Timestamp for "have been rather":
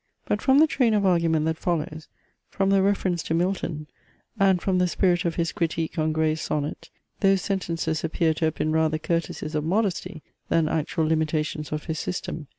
8.45-8.97